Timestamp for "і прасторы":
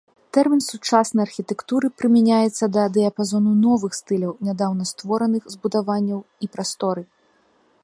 6.47-7.03